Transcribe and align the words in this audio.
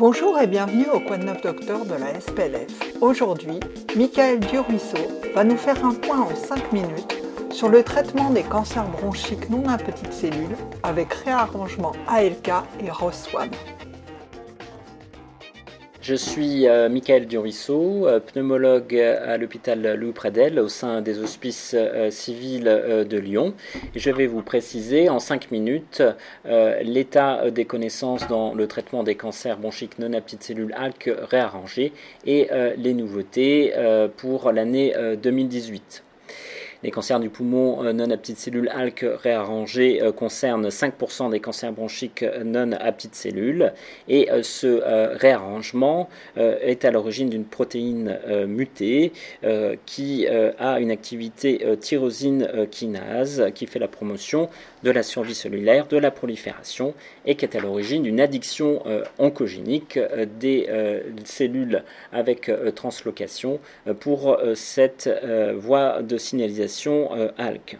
Bonjour 0.00 0.38
et 0.40 0.46
bienvenue 0.46 0.86
au 0.94 0.98
Quoi 0.98 1.18
de 1.18 1.24
neuf 1.24 1.42
docteur 1.42 1.84
de 1.84 1.92
la 1.92 2.18
SPLF. 2.18 2.72
Aujourd'hui, 3.02 3.60
Michael 3.94 4.40
Duruisseau 4.40 4.96
va 5.34 5.44
nous 5.44 5.58
faire 5.58 5.84
un 5.84 5.92
point 5.92 6.22
en 6.22 6.34
5 6.34 6.72
minutes 6.72 7.22
sur 7.50 7.68
le 7.68 7.82
traitement 7.82 8.30
des 8.30 8.42
cancers 8.42 8.88
bronchiques 8.88 9.50
non 9.50 9.68
à 9.68 9.76
petites 9.76 10.14
cellules 10.14 10.56
avec 10.82 11.12
réarrangement 11.12 11.92
ALK 12.08 12.50
et 12.80 12.88
ROS1. 12.88 13.50
Je 16.02 16.14
suis 16.14 16.66
euh, 16.66 16.88
Michael 16.88 17.26
Durisseau, 17.26 18.08
euh, 18.08 18.20
pneumologue 18.20 18.96
à 18.96 19.36
l'hôpital 19.36 19.96
Louis 19.98 20.12
Pradel 20.12 20.58
au 20.58 20.68
sein 20.68 21.02
des 21.02 21.18
hospices 21.18 21.76
euh, 21.76 22.10
civils 22.10 22.64
de 22.64 23.18
Lyon. 23.18 23.52
je 23.94 24.10
vais 24.10 24.26
vous 24.26 24.40
préciser 24.40 25.10
en 25.10 25.18
cinq 25.18 25.50
minutes 25.50 26.02
l'état 26.82 27.50
des 27.50 27.66
connaissances 27.66 28.26
dans 28.28 28.54
le 28.54 28.66
traitement 28.66 29.02
des 29.02 29.14
cancers 29.14 29.58
bronchiques 29.58 29.98
non 29.98 30.12
à 30.14 30.20
petites 30.22 30.42
cellules 30.42 30.72
ALK 30.74 31.10
réarrangés 31.30 31.92
et 32.26 32.48
les 32.76 32.94
nouveautés 32.94 33.74
pour 34.16 34.52
l'année 34.52 34.94
2018. 35.22 36.04
Les 36.82 36.90
cancers 36.90 37.20
du 37.20 37.28
poumon 37.28 37.84
euh, 37.84 37.92
non 37.92 38.10
à 38.10 38.16
petites 38.16 38.38
cellules 38.38 38.70
ALK 38.70 39.04
réarrangés 39.22 40.00
euh, 40.02 40.12
concernent 40.12 40.68
5% 40.68 41.30
des 41.30 41.38
cancers 41.38 41.72
bronchiques 41.72 42.22
euh, 42.22 42.42
non 42.42 42.72
à 42.72 42.90
petites 42.92 43.14
cellules. 43.14 43.72
Et 44.08 44.28
ce 44.42 44.80
réarrangement 45.16 46.08
est 46.36 46.84
à 46.84 46.90
l'origine 46.90 47.28
d'une 47.28 47.44
protéine 47.44 48.18
mutée 48.46 49.12
qui 49.86 50.26
a 50.26 50.80
une 50.80 50.90
activité 50.90 51.64
tyrosine 51.80 52.66
kinase 52.70 53.50
qui 53.54 53.66
fait 53.66 53.78
la 53.78 53.88
promotion 53.88 54.48
de 54.82 54.90
la 54.90 55.02
survie 55.02 55.34
cellulaire, 55.34 55.86
de 55.86 55.96
la 55.96 56.10
prolifération 56.10 56.94
et 57.26 57.34
qui 57.34 57.44
est 57.44 57.56
à 57.56 57.60
l'origine 57.60 58.02
d'une 58.02 58.20
addiction 58.20 58.82
oncogénique 59.18 59.98
des 60.38 60.68
cellules 61.24 61.82
avec 62.12 62.50
translocation 62.74 63.60
pour 64.00 64.38
cette 64.54 65.10
voie 65.56 66.02
de 66.02 66.16
signalisation 66.16 66.69
euh, 66.88 67.28
ALK. 67.38 67.78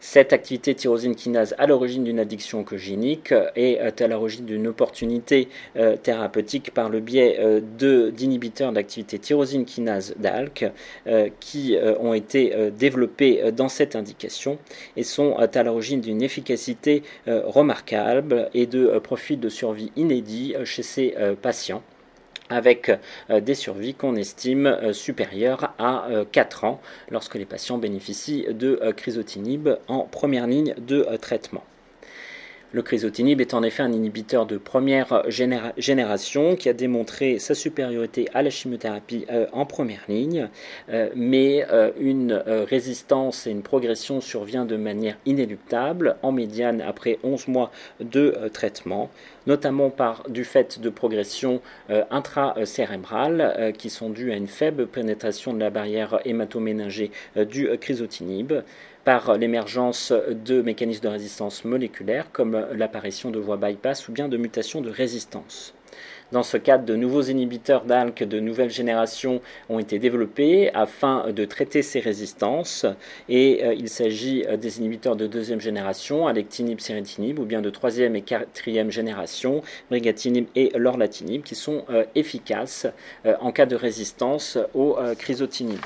Cette 0.00 0.32
activité 0.32 0.74
tyrosine 0.74 1.14
kinase 1.14 1.54
à 1.58 1.68
l'origine 1.68 2.02
d'une 2.02 2.18
addiction 2.18 2.58
oncogénique 2.58 3.32
est 3.54 4.00
à 4.00 4.08
l'origine 4.08 4.44
d'une 4.44 4.66
opportunité 4.66 5.48
euh, 5.76 5.96
thérapeutique 5.96 6.74
par 6.74 6.88
le 6.88 6.98
biais 6.98 7.36
euh, 7.38 7.60
d'inhibiteurs 8.10 8.72
d'activité 8.72 9.20
tyrosine 9.20 9.64
kinase 9.64 10.14
d'ALK 10.18 10.72
qui 11.38 11.76
ont 12.00 12.14
été 12.14 12.52
développés 12.76 13.52
dans 13.52 13.68
cette 13.68 13.94
indication 13.94 14.58
et 14.96 15.04
sont 15.04 15.36
à 15.36 15.62
l'origine 15.62 16.00
d'une 16.00 16.22
efficacité 16.22 17.04
remarquable 17.26 18.50
et 18.54 18.66
de 18.66 18.98
profils 18.98 19.38
de 19.38 19.48
survie 19.48 19.92
inédits 19.94 20.54
chez 20.64 20.82
ces 20.82 21.14
patients 21.40 21.82
avec 22.52 22.90
euh, 23.30 23.40
des 23.40 23.54
survies 23.54 23.94
qu'on 23.94 24.16
estime 24.16 24.66
euh, 24.66 24.92
supérieures 24.92 25.72
à 25.78 26.06
4 26.30 26.64
euh, 26.64 26.66
ans 26.68 26.80
lorsque 27.10 27.34
les 27.34 27.44
patients 27.44 27.78
bénéficient 27.78 28.46
de 28.50 28.92
crisotinib 28.96 29.68
en 29.88 30.00
première 30.00 30.46
ligne 30.46 30.74
de 30.78 31.06
traitement. 31.20 31.64
Le 32.72 32.82
crisotinib 32.82 33.40
est 33.40 33.54
en 33.54 33.62
effet 33.62 33.82
un 33.82 33.92
inhibiteur 33.92 34.46
de 34.46 34.56
première 34.56 35.22
génération 35.28 36.56
qui 36.56 36.68
a 36.68 36.72
démontré 36.72 37.38
sa 37.38 37.54
supériorité 37.54 38.28
à 38.34 38.42
la 38.42 38.50
chimiothérapie 38.50 39.26
en 39.52 39.66
première 39.66 40.04
ligne, 40.08 40.48
mais 41.14 41.66
une 42.00 42.42
résistance 42.46 43.46
et 43.46 43.50
une 43.50 43.62
progression 43.62 44.20
survient 44.20 44.64
de 44.64 44.76
manière 44.76 45.16
inéluctable 45.26 46.16
en 46.22 46.32
médiane 46.32 46.80
après 46.80 47.18
11 47.22 47.48
mois 47.48 47.70
de 48.00 48.36
traitement 48.52 49.10
notamment 49.46 49.90
par 49.90 50.28
du 50.28 50.44
fait 50.44 50.80
de 50.80 50.90
progressions 50.90 51.60
euh, 51.90 52.04
intracérébrales 52.10 53.54
euh, 53.58 53.72
qui 53.72 53.90
sont 53.90 54.10
dues 54.10 54.32
à 54.32 54.36
une 54.36 54.46
faible 54.46 54.86
pénétration 54.86 55.52
de 55.52 55.60
la 55.60 55.70
barrière 55.70 56.20
hématoméningée 56.24 57.10
euh, 57.36 57.44
du 57.44 57.68
crisotinib, 57.78 58.52
par 59.04 59.36
l'émergence 59.36 60.12
de 60.12 60.62
mécanismes 60.62 61.04
de 61.04 61.08
résistance 61.08 61.64
moléculaire 61.64 62.26
comme 62.32 62.66
l'apparition 62.74 63.30
de 63.30 63.38
voies 63.38 63.56
bypass 63.56 64.08
ou 64.08 64.12
bien 64.12 64.28
de 64.28 64.36
mutations 64.36 64.80
de 64.80 64.90
résistance. 64.90 65.74
Dans 66.32 66.42
ce 66.42 66.56
cadre, 66.56 66.86
de 66.86 66.96
nouveaux 66.96 67.20
inhibiteurs 67.20 67.84
d'ALK 67.84 68.24
de 68.24 68.40
nouvelle 68.40 68.70
génération 68.70 69.42
ont 69.68 69.78
été 69.78 69.98
développés 69.98 70.70
afin 70.72 71.30
de 71.30 71.44
traiter 71.44 71.82
ces 71.82 72.00
résistances. 72.00 72.86
Et 73.28 73.62
euh, 73.62 73.74
il 73.74 73.90
s'agit 73.90 74.42
euh, 74.48 74.56
des 74.56 74.78
inhibiteurs 74.78 75.14
de 75.14 75.26
deuxième 75.26 75.60
génération, 75.60 76.26
alectinib, 76.26 76.80
ceritinib, 76.80 77.38
ou 77.38 77.44
bien 77.44 77.60
de 77.60 77.68
troisième 77.68 78.16
et 78.16 78.22
quatrième 78.22 78.90
génération, 78.90 79.60
brigatinib 79.90 80.46
et 80.56 80.72
lorlatinib, 80.74 81.42
qui 81.42 81.54
sont 81.54 81.84
euh, 81.90 82.04
efficaces 82.14 82.86
en 83.40 83.52
cas 83.52 83.66
de 83.66 83.76
résistance 83.76 84.58
au 84.74 84.96
crisotinib 85.18 85.78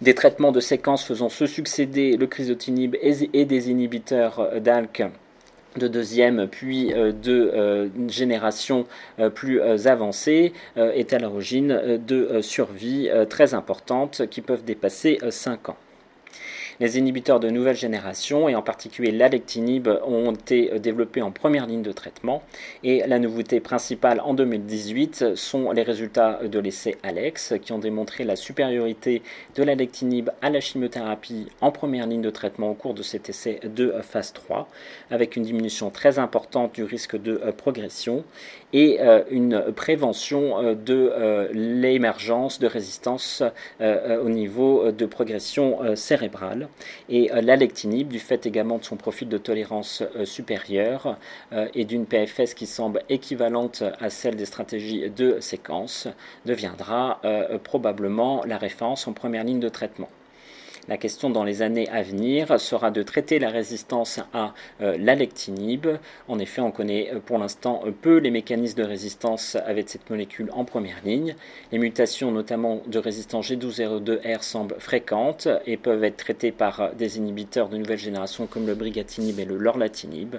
des 0.00 0.14
traitements 0.14 0.52
de 0.52 0.60
séquence 0.60 1.04
faisant 1.04 1.28
se 1.28 1.46
succéder 1.46 2.16
le 2.16 2.26
crisotinib 2.26 2.96
et 3.02 3.44
des 3.44 3.70
inhibiteurs 3.70 4.60
d'ALK 4.60 5.04
de 5.76 5.88
deuxième 5.88 6.48
puis 6.48 6.92
euh, 6.92 7.12
de 7.12 7.50
euh, 7.54 7.88
génération 8.08 8.86
euh, 9.18 9.30
plus 9.30 9.60
avancée 9.60 10.52
est 10.76 11.12
à 11.12 11.18
l'origine 11.18 11.98
de 12.06 12.40
survie 12.40 13.08
très 13.28 13.54
importantes 13.54 14.22
qui 14.30 14.40
peuvent 14.40 14.64
dépasser 14.64 15.18
5 15.28 15.70
ans. 15.70 15.76
Les 16.80 16.98
inhibiteurs 16.98 17.40
de 17.40 17.50
nouvelle 17.50 17.76
génération, 17.76 18.48
et 18.48 18.54
en 18.54 18.62
particulier 18.62 19.10
l'alectinib, 19.10 19.86
ont 20.06 20.32
été 20.32 20.78
développés 20.78 21.20
en 21.20 21.30
première 21.30 21.66
ligne 21.66 21.82
de 21.82 21.92
traitement. 21.92 22.42
Et 22.82 23.06
la 23.06 23.18
nouveauté 23.18 23.60
principale 23.60 24.18
en 24.24 24.32
2018 24.32 25.36
sont 25.36 25.72
les 25.72 25.82
résultats 25.82 26.40
de 26.42 26.58
l'essai 26.58 26.96
ALEX, 27.02 27.52
qui 27.60 27.72
ont 27.72 27.78
démontré 27.78 28.24
la 28.24 28.34
supériorité 28.34 29.20
de 29.56 29.62
l'alectinib 29.62 30.30
à 30.40 30.48
la 30.48 30.60
chimiothérapie 30.60 31.48
en 31.60 31.70
première 31.70 32.06
ligne 32.06 32.22
de 32.22 32.30
traitement 32.30 32.70
au 32.70 32.74
cours 32.74 32.94
de 32.94 33.02
cet 33.02 33.28
essai 33.28 33.60
de 33.62 33.92
phase 34.00 34.32
3, 34.32 34.66
avec 35.10 35.36
une 35.36 35.42
diminution 35.42 35.90
très 35.90 36.18
importante 36.18 36.74
du 36.74 36.84
risque 36.84 37.20
de 37.20 37.42
progression 37.58 38.24
et 38.72 38.98
euh, 39.00 39.22
une 39.30 39.72
prévention 39.74 40.58
euh, 40.58 40.74
de 40.74 41.12
euh, 41.12 41.48
l'émergence 41.52 42.58
de 42.58 42.66
résistance 42.66 43.42
au 43.80 44.28
niveau 44.28 44.90
de 44.92 45.06
progression 45.06 45.78
cérébrale. 45.96 46.68
Et 47.08 47.30
l'alectinib, 47.32 48.08
du 48.08 48.18
fait 48.18 48.46
également 48.46 48.78
de 48.78 48.84
son 48.84 48.96
profil 48.96 49.28
de 49.28 49.38
tolérance 49.38 50.02
supérieur 50.24 51.16
et 51.74 51.84
d'une 51.84 52.06
PFS 52.06 52.54
qui 52.54 52.66
semble 52.66 53.02
équivalente 53.08 53.82
à 54.00 54.10
celle 54.10 54.36
des 54.36 54.46
stratégies 54.46 55.10
de 55.10 55.40
séquence, 55.40 56.08
deviendra 56.46 57.20
probablement 57.64 58.42
la 58.44 58.58
référence 58.58 59.06
en 59.08 59.12
première 59.12 59.44
ligne 59.44 59.60
de 59.60 59.68
traitement. 59.68 60.08
La 60.88 60.96
question 60.96 61.28
dans 61.30 61.44
les 61.44 61.62
années 61.62 61.88
à 61.90 62.02
venir 62.02 62.58
sera 62.58 62.90
de 62.90 63.02
traiter 63.02 63.38
la 63.38 63.50
résistance 63.50 64.20
à 64.32 64.54
euh, 64.80 64.96
l'alectinib. 64.98 65.86
En 66.26 66.38
effet, 66.38 66.62
on 66.62 66.70
connaît 66.70 67.10
euh, 67.12 67.20
pour 67.20 67.38
l'instant 67.38 67.82
euh, 67.84 67.90
peu 67.90 68.16
les 68.16 68.30
mécanismes 68.30 68.78
de 68.78 68.84
résistance 68.84 69.56
avec 69.66 69.90
cette 69.90 70.08
molécule 70.08 70.50
en 70.52 70.64
première 70.64 70.96
ligne. 71.04 71.36
Les 71.70 71.78
mutations, 71.78 72.32
notamment 72.32 72.82
de 72.86 72.98
résistance 72.98 73.50
G1202R, 73.50 74.42
semblent 74.42 74.76
fréquentes 74.78 75.48
et 75.66 75.76
peuvent 75.76 76.02
être 76.02 76.16
traitées 76.16 76.52
par 76.52 76.94
des 76.94 77.18
inhibiteurs 77.18 77.68
de 77.68 77.76
nouvelle 77.76 77.98
génération 77.98 78.46
comme 78.46 78.66
le 78.66 78.74
brigatinib 78.74 79.38
et 79.38 79.44
le 79.44 79.58
lorlatinib. 79.58 80.36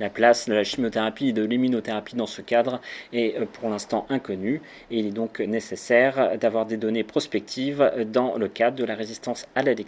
La 0.00 0.10
place 0.10 0.48
de 0.48 0.54
la 0.54 0.64
chimiothérapie 0.64 1.28
et 1.28 1.32
de 1.32 1.44
l'immunothérapie 1.44 2.16
dans 2.16 2.26
ce 2.26 2.42
cadre 2.42 2.80
est 3.12 3.40
pour 3.46 3.70
l'instant 3.70 4.06
inconnue 4.10 4.60
et 4.90 4.98
il 4.98 5.06
est 5.06 5.12
donc 5.12 5.38
nécessaire 5.38 6.36
d'avoir 6.38 6.66
des 6.66 6.76
données 6.76 7.04
prospectives 7.04 7.92
dans 8.12 8.36
le 8.36 8.48
cadre 8.48 8.76
de 8.76 8.84
la 8.84 8.94
résistance 8.94 9.46
à 9.54 9.62
l'alectinib 9.62 9.83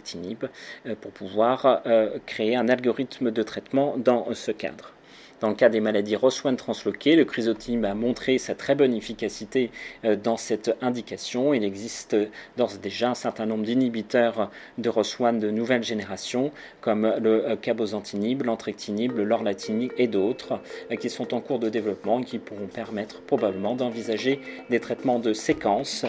euh, 0.85 0.95
pour 0.99 1.11
pouvoir 1.11 1.81
euh, 1.85 2.17
créer 2.25 2.55
un 2.55 2.69
algorithme 2.69 3.31
de 3.31 3.43
traitement 3.43 3.95
dans 3.97 4.33
ce 4.33 4.51
cadre. 4.51 4.93
Dans 5.39 5.49
le 5.49 5.55
cas 5.55 5.69
des 5.69 5.81
maladies 5.81 6.15
ROS1 6.15 6.55
transloquées, 6.55 7.15
le 7.15 7.23
crisotinib 7.23 7.85
a 7.85 7.93
montré 7.93 8.39
sa 8.39 8.55
très 8.55 8.73
bonne 8.73 8.93
efficacité 8.93 9.69
euh, 10.03 10.15
dans 10.15 10.37
cette 10.37 10.75
indication. 10.81 11.53
Il 11.53 11.63
existe 11.63 12.15
d'ores 12.57 12.77
déjà 12.81 13.11
un 13.11 13.15
certain 13.15 13.45
nombre 13.45 13.63
d'inhibiteurs 13.63 14.49
de 14.79 14.89
ROS1 14.89 15.37
de 15.37 15.51
nouvelle 15.51 15.83
génération, 15.83 16.51
comme 16.81 17.13
le 17.21 17.55
cabozantinib, 17.55 18.43
l'entrectinib, 18.43 19.15
le 19.15 19.25
lorlatinib 19.25 19.91
et 19.97 20.07
d'autres, 20.07 20.59
qui 20.99 21.09
sont 21.09 21.33
en 21.35 21.41
cours 21.41 21.59
de 21.59 21.69
développement 21.69 22.19
et 22.19 22.23
qui 22.23 22.39
pourront 22.39 22.67
permettre 22.67 23.21
probablement 23.21 23.75
d'envisager 23.75 24.41
des 24.69 24.79
traitements 24.79 25.19
de 25.19 25.33
séquence 25.33 26.05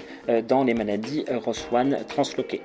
dans 0.48 0.64
les 0.64 0.74
maladies 0.74 1.24
ROS1 1.28 2.06
transloquées. 2.06 2.62